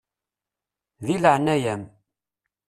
Di 1.05 1.15
leɛnaya-m. 1.17 1.81